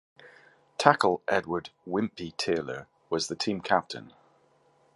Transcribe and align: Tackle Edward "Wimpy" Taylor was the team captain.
Tackle 0.79 1.21
Edward 1.27 1.69
"Wimpy" 1.87 2.35
Taylor 2.35 2.87
was 3.11 3.27
the 3.27 3.35
team 3.35 3.61
captain. 3.61 4.11